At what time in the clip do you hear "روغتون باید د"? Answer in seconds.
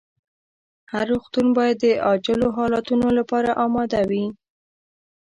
1.13-1.85